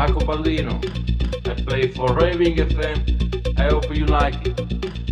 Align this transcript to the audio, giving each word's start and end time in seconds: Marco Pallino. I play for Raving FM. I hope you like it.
Marco 0.00 0.20
Pallino. 0.20 0.80
I 1.46 1.62
play 1.62 1.88
for 1.88 2.14
Raving 2.14 2.56
FM. 2.56 3.58
I 3.58 3.68
hope 3.68 3.94
you 3.94 4.06
like 4.06 4.46
it. 4.46 5.09